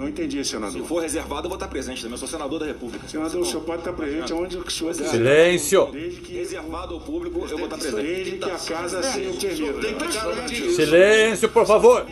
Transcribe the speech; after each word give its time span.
Não 0.00 0.08
entendi, 0.08 0.42
Se 0.42 0.52
senador. 0.52 0.82
for 0.86 1.02
reservado, 1.02 1.44
eu 1.44 1.50
vou 1.50 1.56
estar 1.56 1.68
presente 1.68 2.00
também. 2.00 2.14
Eu 2.14 2.18
sou 2.18 2.26
senador 2.26 2.58
da 2.58 2.64
República. 2.64 3.06
Senador, 3.06 3.42
o 3.42 3.44
senhor 3.44 3.60
pode 3.60 3.80
estar 3.82 3.92
presente 3.92 4.32
aonde 4.32 4.56
o 4.56 4.70
senhor 4.70 4.94
quiser. 4.94 5.08
Silêncio! 5.10 5.88
Desde 5.92 6.20
que, 6.22 6.32
Reservado 6.36 6.94
ao 6.94 7.00
público, 7.00 7.40
eu 7.50 7.58
vou 7.58 7.66
estar 7.66 7.76
presente. 7.76 8.02
desde 8.02 8.38
que 8.38 8.50
a 8.50 8.58
casa 8.58 8.98
o 9.00 9.74
permita. 9.74 10.72
Silêncio, 10.72 11.48
por 11.50 11.66
favor! 11.66 12.06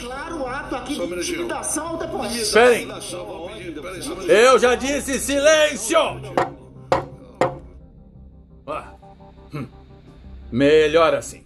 Claro 0.00 0.40
o 0.40 0.46
ato 0.48 0.74
aqui 0.74 0.94
de 0.96 1.02
intimidação 1.04 1.86
ao 1.86 1.96
depoente. 1.98 2.38
Esperem! 2.38 2.88
Eu 4.28 4.58
já 4.58 4.74
disse 4.74 5.20
silêncio! 5.20 5.98
Ah, 8.66 8.92
hum. 9.54 9.66
Melhor 10.50 11.14
assim. 11.14 11.44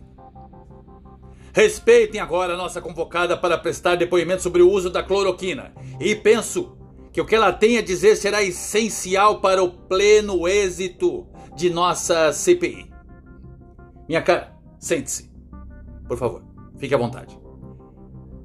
Respeitem 1.56 2.20
agora 2.20 2.52
a 2.52 2.56
nossa 2.56 2.82
convocada 2.82 3.34
para 3.34 3.56
prestar 3.56 3.94
depoimento 3.94 4.42
sobre 4.42 4.60
o 4.60 4.70
uso 4.70 4.90
da 4.90 5.02
cloroquina. 5.02 5.72
E 5.98 6.14
penso 6.14 6.76
que 7.10 7.18
o 7.18 7.24
que 7.24 7.34
ela 7.34 7.50
tem 7.50 7.78
a 7.78 7.82
dizer 7.82 8.14
será 8.16 8.42
essencial 8.42 9.40
para 9.40 9.62
o 9.62 9.70
pleno 9.70 10.46
êxito 10.46 11.26
de 11.56 11.70
nossa 11.70 12.30
CPI. 12.30 12.90
Minha 14.06 14.20
cara, 14.20 14.54
sente-se. 14.78 15.32
Por 16.06 16.18
favor, 16.18 16.44
fique 16.76 16.94
à 16.94 16.98
vontade. 16.98 17.40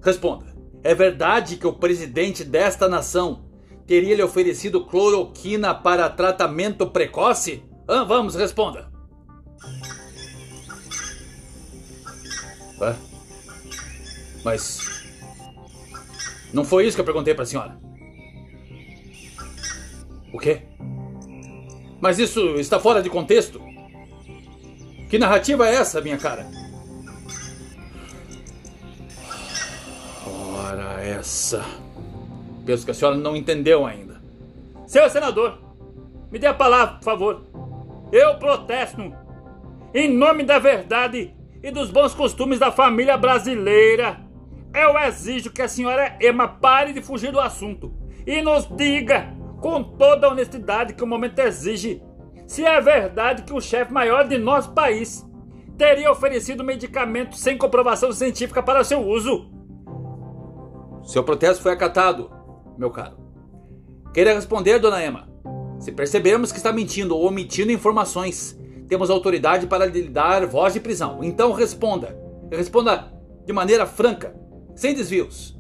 Responda. 0.02 0.46
É 0.82 0.96
verdade 0.96 1.58
que 1.58 1.68
o 1.68 1.74
presidente 1.74 2.46
desta 2.46 2.88
nação 2.88 3.44
teria 3.86 4.16
lhe 4.16 4.24
oferecido 4.24 4.86
cloroquina 4.86 5.76
para 5.76 6.10
tratamento 6.10 6.88
precoce? 6.88 7.62
Ah, 7.90 8.05
vamos, 8.05 8.36
responda. 8.36 8.90
Ué? 12.81 12.95
Mas. 14.44 14.80
Não 16.51 16.65
foi 16.65 16.88
isso 16.88 16.98
que 16.98 17.01
eu 17.01 17.05
perguntei 17.05 17.34
para 17.34 17.43
a 17.43 17.46
senhora. 17.46 17.77
O 20.34 20.40
quê? 20.40 20.63
Mas 21.99 22.18
isso 22.18 22.40
está 22.55 22.79
fora 22.79 23.01
de 23.01 23.10
contexto. 23.10 23.62
Que 25.10 25.20
narrativa 25.20 25.70
é 25.70 25.76
essa, 25.76 26.01
minha 26.01 26.18
cara? 26.18 26.48
Ora, 30.26 31.04
essa. 31.04 31.63
Penso 32.66 32.85
que 32.85 32.91
a 32.91 32.93
senhora 32.93 33.18
não 33.18 33.35
entendeu 33.35 33.85
ainda. 33.85 34.20
Senhor 34.88 35.10
senador, 35.10 35.60
me 36.32 36.40
dê 36.40 36.48
a 36.48 36.54
palavra, 36.54 36.95
por 36.95 37.04
favor. 37.04 37.41
Eu 38.12 38.38
protesto. 38.40 39.13
Em 39.93 40.12
nome 40.12 40.43
da 40.43 40.57
verdade 40.57 41.35
e 41.63 41.71
dos 41.71 41.91
bons 41.91 42.13
costumes 42.13 42.59
da 42.59 42.71
família 42.71 43.17
brasileira, 43.17 44.20
eu 44.73 44.98
exijo 44.98 45.51
que 45.51 45.62
a 45.62 45.67
senhora 45.67 46.17
Emma 46.21 46.48
pare 46.48 46.93
de 46.93 47.01
fugir 47.01 47.31
do 47.31 47.40
assunto 47.40 47.93
e 48.26 48.41
nos 48.41 48.67
diga, 48.76 49.35
com 49.59 49.84
toda 49.84 50.27
a 50.27 50.32
honestidade 50.32 50.93
que 50.93 51.04
o 51.04 51.07
momento 51.07 51.39
exige, 51.39 52.01
se 52.48 52.65
é 52.65 52.82
verdade 52.82 53.43
que 53.43 53.54
o 53.54 53.62
chefe 53.62 53.93
maior 53.93 54.27
de 54.27 54.37
nosso 54.37 54.73
país 54.73 55.26
teria 55.77 56.12
oferecido 56.12 56.63
medicamento 56.63 57.35
sem 57.35 57.57
comprovação 57.57 58.12
científica 58.12 58.62
para 58.62 58.84
seu 58.84 59.01
uso. 59.01 59.49
Seu 61.04 61.23
protesto 61.23 61.63
foi 61.63 61.71
acatado, 61.71 62.32
meu 62.77 62.91
caro. 62.91 63.17
Queira 64.13 64.34
responder, 64.34 64.79
dona 64.79 65.03
Emma. 65.03 65.29
Se 65.79 65.91
percebermos 65.91 66.51
que 66.51 66.57
está 66.57 66.72
mentindo 66.72 67.16
ou 67.16 67.25
omitindo 67.25 67.72
informações, 67.72 68.59
temos 68.92 69.09
autoridade 69.09 69.68
para 69.68 69.86
lhe 69.86 70.09
dar 70.09 70.46
voz 70.46 70.74
de 70.74 70.81
prisão. 70.81 71.24
Então 71.24 71.53
responda. 71.53 72.14
Responda 72.52 73.09
de 73.46 73.53
maneira 73.53 73.86
franca, 73.86 74.36
sem 74.75 74.94
desvios. 74.94 75.58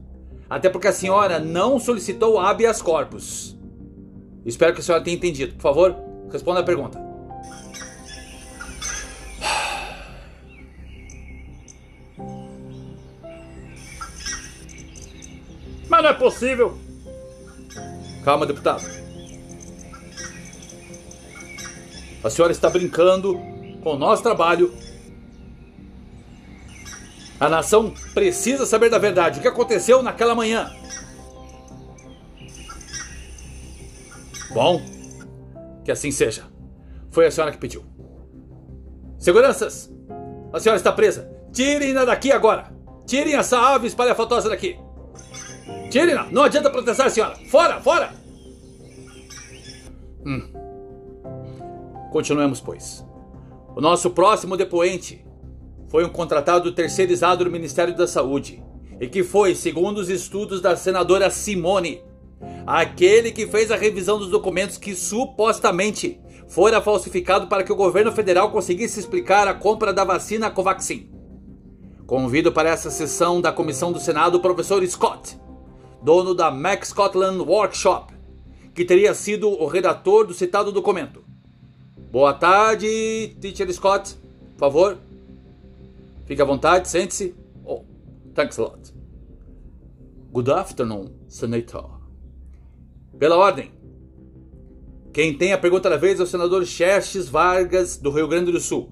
Até 0.49 0.69
porque 0.69 0.89
a 0.89 0.91
senhora 0.91 1.39
não 1.39 1.79
solicitou 1.79 2.37
habeas 2.37 2.81
corpus. 2.81 3.57
Espero 4.45 4.73
que 4.73 4.81
a 4.81 4.83
senhora 4.83 5.01
tenha 5.01 5.15
entendido. 5.15 5.53
Por 5.53 5.61
favor, 5.61 5.95
responda 6.29 6.59
a 6.59 6.63
pergunta. 6.63 6.99
Mas 15.87 16.03
não 16.03 16.09
é 16.09 16.13
possível. 16.13 16.77
Calma, 18.25 18.45
deputado. 18.45 19.00
A 22.23 22.29
senhora 22.29 22.51
está 22.51 22.69
brincando 22.69 23.39
com 23.83 23.93
o 23.93 23.97
nosso 23.97 24.21
trabalho. 24.21 24.73
A 27.39 27.49
nação 27.49 27.91
precisa 28.13 28.65
saber 28.65 28.89
da 28.89 28.99
verdade. 28.99 29.39
O 29.39 29.41
que 29.41 29.47
aconteceu 29.47 30.03
naquela 30.03 30.35
manhã? 30.35 30.71
Bom, 34.53 34.81
que 35.83 35.91
assim 35.91 36.11
seja. 36.11 36.43
Foi 37.09 37.25
a 37.25 37.31
senhora 37.31 37.51
que 37.51 37.57
pediu. 37.57 37.83
Seguranças! 39.17 39.91
A 40.53 40.59
senhora 40.59 40.77
está 40.77 40.91
presa. 40.91 41.31
Tirem-na 41.51 42.05
daqui 42.05 42.31
agora. 42.31 42.71
Tirem 43.07 43.35
essa 43.35 43.57
ave 43.57 43.87
espalhafatosa 43.87 44.49
daqui. 44.49 44.77
Tirem-na. 45.89 46.25
Não 46.31 46.43
adianta 46.43 46.69
protestar, 46.69 47.09
senhora. 47.09 47.35
Fora, 47.47 47.81
fora! 47.81 48.13
Hum. 50.25 50.50
Continuemos, 52.11 52.59
pois. 52.59 53.05
O 53.73 53.79
nosso 53.79 54.09
próximo 54.09 54.57
depoente 54.57 55.25
foi 55.87 56.03
um 56.03 56.09
contratado 56.09 56.69
terceirizado 56.73 57.45
do 57.45 57.51
Ministério 57.51 57.95
da 57.95 58.05
Saúde 58.05 58.61
e 58.99 59.07
que 59.07 59.23
foi, 59.23 59.55
segundo 59.55 59.99
os 59.99 60.09
estudos 60.09 60.59
da 60.59 60.75
senadora 60.75 61.29
Simone, 61.29 62.03
aquele 62.67 63.31
que 63.31 63.47
fez 63.47 63.71
a 63.71 63.77
revisão 63.77 64.19
dos 64.19 64.29
documentos 64.29 64.77
que 64.77 64.93
supostamente 64.93 66.19
fora 66.49 66.81
falsificado 66.81 67.47
para 67.47 67.63
que 67.63 67.71
o 67.71 67.77
governo 67.77 68.11
federal 68.11 68.51
conseguisse 68.51 68.99
explicar 68.99 69.47
a 69.47 69.53
compra 69.53 69.93
da 69.93 70.03
vacina 70.03 70.51
Covaxin. 70.51 71.09
Convido 72.05 72.51
para 72.51 72.71
essa 72.71 72.91
sessão 72.91 73.39
da 73.39 73.53
comissão 73.53 73.89
do 73.89 74.01
Senado 74.01 74.35
o 74.35 74.41
professor 74.41 74.85
Scott, 74.85 75.39
dono 76.03 76.35
da 76.35 76.51
Max 76.51 76.89
Scotland 76.89 77.39
Workshop, 77.39 78.13
que 78.75 78.83
teria 78.83 79.13
sido 79.13 79.49
o 79.49 79.65
redator 79.65 80.27
do 80.27 80.33
citado 80.33 80.73
documento. 80.73 81.30
Boa 82.11 82.33
tarde, 82.33 83.37
Teacher 83.39 83.71
Scott. 83.73 84.17
Por 84.57 84.59
favor. 84.59 84.97
Fique 86.25 86.41
à 86.41 86.45
vontade, 86.45 86.89
sente-se. 86.89 87.33
Oh, 87.63 87.85
thanks 88.35 88.59
a 88.59 88.63
lot. 88.63 88.93
Good 90.29 90.51
afternoon, 90.51 91.05
Senator. 91.29 92.01
Pela 93.17 93.37
ordem. 93.37 93.71
Quem 95.13 95.37
tem 95.37 95.53
a 95.53 95.57
pergunta 95.57 95.89
da 95.89 95.95
vez 95.95 96.19
é 96.19 96.23
o 96.23 96.27
senador 96.27 96.65
Xerxes 96.65 97.29
Vargas, 97.29 97.95
do 97.95 98.11
Rio 98.11 98.27
Grande 98.27 98.51
do 98.51 98.59
Sul. 98.59 98.91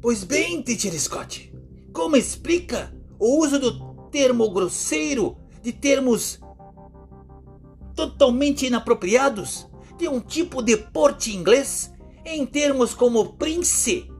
Pois 0.00 0.24
bem, 0.24 0.62
Teacher 0.62 0.98
Scott, 0.98 1.54
como 1.92 2.16
explica 2.16 2.90
o 3.18 3.38
uso 3.44 3.58
do 3.58 4.08
termo 4.10 4.50
grosseiro 4.50 5.36
de 5.62 5.74
termos 5.74 6.40
totalmente 7.94 8.66
inapropriados 8.66 9.68
de 9.96 10.08
um 10.08 10.20
tipo 10.20 10.62
de 10.62 10.76
porte 10.76 11.34
inglês 11.34 11.92
em 12.24 12.44
termos 12.46 12.94
como 12.94 13.34
prince, 13.34 14.10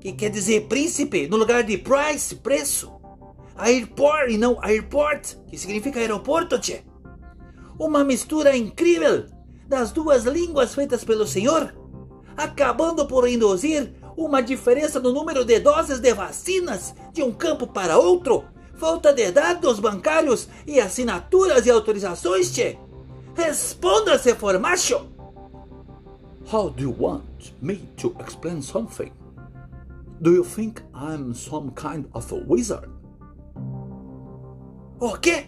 que 0.00 0.12
quer 0.12 0.30
dizer 0.30 0.68
príncipe, 0.68 1.28
no 1.28 1.36
lugar 1.36 1.62
de 1.62 1.78
price, 1.78 2.34
preço. 2.36 2.90
Airport 3.56 4.30
e 4.30 4.38
não 4.38 4.58
airport, 4.62 5.36
que 5.46 5.58
significa 5.58 6.00
aeroporto, 6.00 6.58
tchê. 6.58 6.82
Uma 7.78 8.02
mistura 8.02 8.56
incrível 8.56 9.26
das 9.68 9.92
duas 9.92 10.24
línguas 10.24 10.74
feitas 10.74 11.04
pelo 11.04 11.26
senhor, 11.26 11.74
acabando 12.36 13.06
por 13.06 13.28
induzir 13.28 13.94
uma 14.16 14.42
diferença 14.42 14.98
no 14.98 15.12
número 15.12 15.44
de 15.44 15.60
doses 15.60 16.00
de 16.00 16.12
vacinas 16.12 16.94
de 17.12 17.22
um 17.22 17.32
campo 17.32 17.66
para 17.66 17.98
outro, 17.98 18.44
falta 18.74 19.12
de 19.12 19.30
dados 19.30 19.78
bancários 19.78 20.48
e 20.66 20.80
assinaturas 20.80 21.66
e 21.66 21.70
autorizações, 21.70 22.52
tchê. 22.52 22.78
Responda, 23.34 24.18
se 24.18 24.34
for 24.34 24.58
macho. 24.58 25.11
How 26.50 26.68
do 26.68 26.82
you 26.82 26.90
want 26.90 27.52
me 27.60 27.88
to 27.96 28.14
explain 28.20 28.62
something? 28.62 29.12
Do 30.20 30.32
you 30.32 30.44
think 30.44 30.82
I'm 30.94 31.34
some 31.34 31.70
kind 31.70 32.06
of 32.14 32.30
a 32.32 32.36
wizard? 32.46 32.88
O 35.00 35.16
quê? 35.18 35.46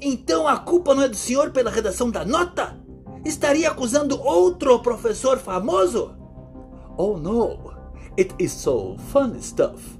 Então 0.00 0.46
a 0.46 0.58
culpa 0.58 0.94
não 0.94 1.02
é 1.02 1.08
do 1.08 1.16
senhor 1.16 1.50
pela 1.50 1.70
redação 1.70 2.10
da 2.10 2.24
nota? 2.24 2.78
Estaria 3.24 3.70
acusando 3.70 4.20
outro 4.20 4.80
professor 4.80 5.38
famoso? 5.38 6.14
Oh 6.96 7.16
no, 7.16 7.72
it 8.18 8.34
is 8.38 8.52
so 8.52 8.96
funny 9.12 9.42
stuff. 9.42 9.98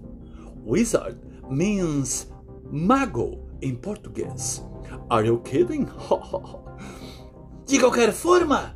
Wizard 0.65 1.19
means 1.49 2.31
mago 2.71 3.39
in 3.63 3.77
português. 3.77 4.63
Are 5.09 5.27
you 5.27 5.41
kidding? 5.41 5.87
De 7.67 7.79
qualquer 7.79 8.13
forma, 8.13 8.75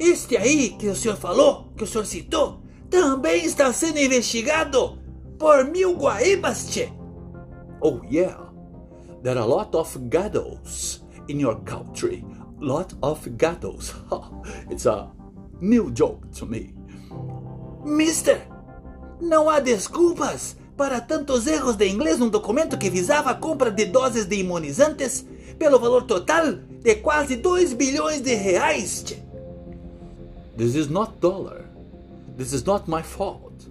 este 0.00 0.36
aí 0.36 0.70
que 0.70 0.88
o 0.88 0.96
senhor 0.96 1.16
falou, 1.16 1.72
que 1.76 1.84
o 1.84 1.86
senhor 1.86 2.06
citou, 2.06 2.62
também 2.88 3.44
está 3.44 3.72
sendo 3.72 3.98
investigado 3.98 4.98
por 5.38 5.64
mil 5.64 5.94
guaíbas, 5.94 6.68
tchê. 6.70 6.88
oh 7.82 8.00
yeah, 8.10 8.36
there 9.22 9.38
are 9.38 9.44
a 9.44 9.46
lot 9.46 9.74
of 9.74 9.96
gatos 10.08 11.02
in 11.28 11.40
your 11.40 11.60
country. 11.64 12.24
Lot 12.58 12.94
of 13.02 13.28
gatos. 13.38 13.94
It's 14.70 14.86
a 14.86 15.10
new 15.60 15.90
joke 15.90 16.28
to 16.38 16.46
me. 16.46 16.74
Mister, 17.84 18.46
não 19.20 19.48
há 19.48 19.60
desculpas 19.60 20.56
para 20.76 21.00
tantos 21.00 21.46
erros 21.46 21.76
de 21.76 21.88
inglês 21.88 22.18
num 22.18 22.28
documento 22.28 22.76
que 22.76 22.90
visava 22.90 23.30
a 23.30 23.34
compra 23.34 23.70
de 23.70 23.86
doses 23.86 24.26
de 24.26 24.36
imunizantes 24.36 25.24
pelo 25.58 25.78
valor 25.78 26.04
total 26.04 26.52
de 26.82 26.96
quase 26.96 27.36
2 27.36 27.72
bilhões 27.74 28.20
de 28.20 28.34
reais. 28.34 29.04
This 30.60 30.74
is 30.74 30.90
not 30.90 31.20
dollar. 31.22 31.64
This 32.36 32.52
is 32.52 32.66
not 32.66 32.86
my 32.86 33.00
fault. 33.00 33.66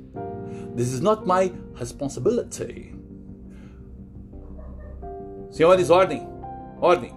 This 0.76 0.92
is 0.92 1.02
not 1.02 1.28
my 1.28 1.52
responsibility. 1.80 2.96
Senhores, 5.52 5.92
ordem. 5.92 6.28
Ordem. 6.82 7.14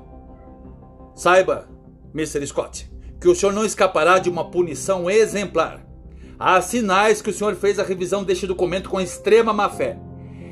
Saiba, 1.14 1.70
Mr. 2.14 2.46
Scott, 2.46 2.90
que 3.18 3.26
o 3.26 3.34
senhor 3.34 3.54
não 3.54 3.64
escapará 3.64 4.18
de 4.18 4.28
uma 4.28 4.50
punição 4.50 5.08
exemplar. 5.08 5.82
Há 6.38 6.60
sinais 6.60 7.22
que 7.22 7.30
o 7.30 7.32
senhor 7.32 7.54
fez 7.54 7.78
a 7.78 7.82
revisão 7.82 8.22
deste 8.22 8.46
documento 8.46 8.90
com 8.90 9.00
extrema 9.00 9.54
má 9.54 9.70
fé. 9.70 9.98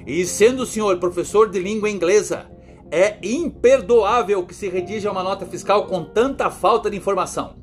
E 0.06 0.24
sendo 0.24 0.62
o 0.62 0.66
senhor 0.66 0.98
professor 0.98 1.50
de 1.50 1.60
língua 1.60 1.90
inglesa, 1.90 2.50
é 2.90 3.18
imperdoável 3.22 4.46
que 4.46 4.54
se 4.54 4.70
redija 4.70 5.12
uma 5.12 5.22
nota 5.22 5.44
fiscal 5.44 5.86
com 5.88 6.06
tanta 6.06 6.50
falta 6.50 6.90
de 6.90 6.96
informação, 6.96 7.59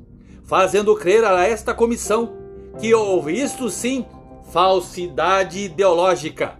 fazendo 0.48 0.96
crer 0.96 1.22
a 1.24 1.46
esta 1.46 1.74
comissão 1.74 2.34
que 2.80 2.94
houve, 2.94 3.38
isto 3.38 3.68
sim, 3.68 4.06
falsidade 4.50 5.60
ideológica. 5.60 6.58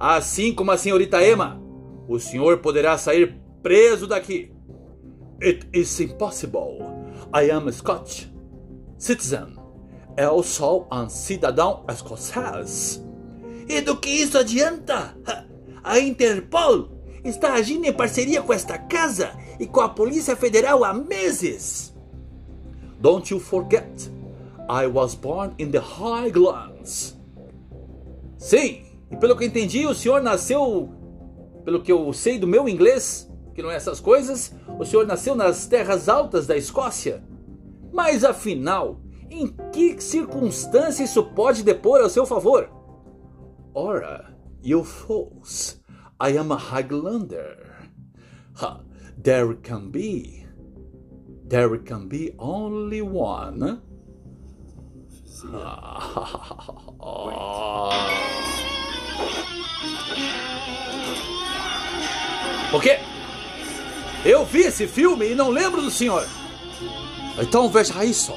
Assim 0.00 0.54
como 0.54 0.70
a 0.70 0.78
senhorita 0.78 1.22
Emma, 1.22 1.60
o 2.08 2.18
senhor 2.18 2.58
poderá 2.58 2.96
sair 2.96 3.38
preso 3.62 4.06
daqui. 4.06 4.50
It 5.42 5.68
is 5.74 6.00
impossible. 6.00 6.78
I 7.34 7.50
am 7.50 7.68
a 7.68 7.72
Scotch 7.72 8.24
citizen. 8.96 9.54
Eu 10.16 10.42
sou 10.42 10.88
um 10.90 11.06
cidadão 11.10 11.84
escocês. 11.90 13.04
E 13.68 13.82
do 13.82 13.98
que 13.98 14.08
isso 14.08 14.38
adianta? 14.38 15.14
A 15.84 15.98
Interpol 15.98 16.88
está 17.22 17.52
agindo 17.52 17.84
em 17.84 17.92
parceria 17.92 18.40
com 18.40 18.52
esta 18.54 18.78
casa 18.78 19.32
e 19.60 19.66
com 19.66 19.82
a 19.82 19.90
Polícia 19.90 20.34
Federal 20.34 20.82
há 20.84 20.94
meses. 20.94 21.95
Don't 23.00 23.30
you 23.30 23.38
forget, 23.38 23.88
I 24.68 24.86
was 24.86 25.14
born 25.14 25.54
in 25.58 25.70
the 25.70 25.80
Highlands. 25.80 27.16
Sim, 28.38 28.84
e 29.10 29.16
pelo 29.16 29.36
que 29.36 29.44
eu 29.44 29.48
entendi, 29.48 29.86
o 29.86 29.94
senhor 29.94 30.22
nasceu, 30.22 30.88
pelo 31.64 31.82
que 31.82 31.92
eu 31.92 32.12
sei 32.12 32.38
do 32.38 32.46
meu 32.46 32.68
inglês, 32.68 33.30
que 33.54 33.62
não 33.62 33.70
é 33.70 33.76
essas 33.76 34.00
coisas, 34.00 34.54
o 34.78 34.84
senhor 34.84 35.06
nasceu 35.06 35.34
nas 35.34 35.66
terras 35.66 36.08
altas 36.08 36.46
da 36.46 36.56
Escócia. 36.56 37.22
Mas 37.92 38.24
afinal, 38.24 39.00
em 39.30 39.48
que 39.72 40.00
circunstância 40.00 41.04
isso 41.04 41.24
pode 41.24 41.62
depor 41.62 42.00
ao 42.00 42.10
seu 42.10 42.26
favor? 42.26 42.70
Ora, 43.74 44.34
you 44.62 44.82
fools, 44.84 45.80
I 46.20 46.36
am 46.38 46.52
a 46.52 46.56
Highlander. 46.56 47.90
Ha, 48.54 48.80
there 49.22 49.54
can 49.56 49.90
be, 49.90 50.45
there 51.48 51.78
can 51.78 52.08
be 52.08 52.34
only 52.38 53.02
one. 53.02 53.80
O 62.72 62.80
quê? 62.80 62.98
Eu 64.24 64.44
vi 64.44 64.62
esse 64.62 64.86
filme 64.88 65.30
e 65.30 65.34
não 65.34 65.50
lembro 65.50 65.80
do 65.80 65.90
senhor. 65.90 66.26
Então 67.38 67.68
veja 67.68 68.04
isso. 68.04 68.34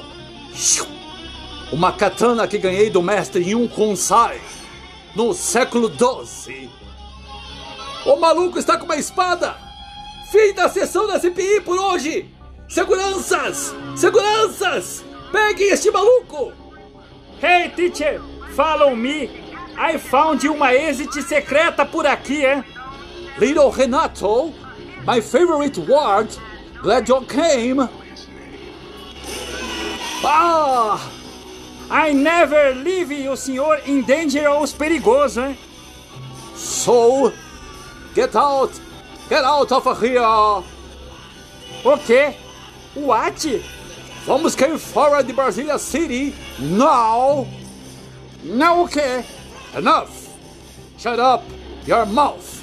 Uma 1.72 1.92
katana 1.92 2.46
que 2.46 2.58
ganhei 2.58 2.90
do 2.90 3.02
mestre 3.02 3.50
Yun 3.50 3.66
Kunsai 3.66 4.40
no 5.16 5.34
século 5.34 5.90
XII. 5.90 6.70
O 8.06 8.16
maluco 8.16 8.58
está 8.58 8.78
com 8.78 8.84
uma 8.84 8.96
espada! 8.96 9.56
Fim 10.30 10.54
da 10.54 10.68
sessão 10.68 11.06
da 11.06 11.18
CPI 11.18 11.60
por 11.60 11.78
hoje! 11.78 12.39
Seguranças! 12.70 13.74
Seguranças! 13.96 15.04
Peguem 15.32 15.70
este 15.70 15.90
maluco! 15.90 16.52
Hey, 17.42 17.68
teacher! 17.70 18.20
Follow 18.54 18.94
me! 18.94 19.28
I 19.76 19.98
found 19.98 20.46
uma 20.48 20.72
exit 20.72 21.20
secreta 21.20 21.84
por 21.84 22.06
aqui, 22.06 22.46
hein? 22.46 22.62
Little 23.40 23.70
Renato, 23.70 24.54
my 25.04 25.20
favorite 25.20 25.80
word. 25.80 26.28
Glad 26.80 27.08
you 27.08 27.20
came. 27.22 27.88
Ah! 30.24 31.00
I 31.90 32.12
never 32.12 32.72
leave 32.76 33.28
o 33.28 33.36
senhor 33.36 33.80
in 33.84 34.02
dangerous 34.02 34.72
perigoso, 34.72 35.40
hein? 35.40 35.58
So, 36.54 37.32
get 38.14 38.36
out! 38.36 38.70
Get 39.28 39.42
out 39.42 39.72
of 39.72 40.00
here! 40.00 40.22
O 41.82 41.98
quê? 42.06 42.34
What? 42.94 43.62
Vamos 44.26 44.54
cair 44.54 44.78
fora 44.78 45.22
de 45.22 45.32
Brasília 45.32 45.78
City 45.78 46.34
now! 46.58 47.46
Não 48.42 48.84
o 48.84 48.88
quê? 48.88 49.24
Enough! 49.76 50.10
Shut 50.98 51.20
up 51.20 51.44
your 51.86 52.04
mouth! 52.06 52.60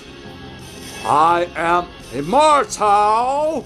I 1.05 1.47
am 1.55 1.87
immortal! 2.13 3.65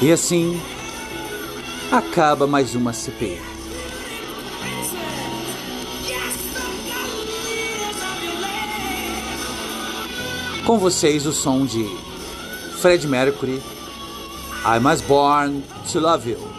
E 0.00 0.12
assim 0.12 0.60
acaba 1.90 2.46
mais 2.46 2.74
uma 2.74 2.92
CPI. 2.92 3.57
Com 10.68 10.76
vocês 10.78 11.24
o 11.24 11.32
som 11.32 11.64
de 11.64 11.82
Fred 12.82 13.08
Mercury, 13.08 13.62
I 14.66 14.78
Was 14.84 15.00
Born 15.00 15.62
to 15.90 15.98
Love 15.98 16.30
You. 16.30 16.57